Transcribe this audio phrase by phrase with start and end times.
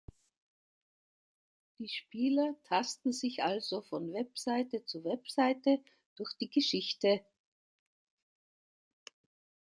[1.77, 5.77] Die Spieler tasten sich also von Webseite zu Webseite
[6.15, 7.23] durch die Geschichte.